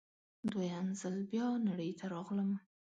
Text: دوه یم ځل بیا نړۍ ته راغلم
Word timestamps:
دوه 0.51 0.63
یم 0.73 0.87
ځل 0.99 1.15
بیا 1.31 1.47
نړۍ 1.67 1.91
ته 1.99 2.05
راغلم 2.13 2.51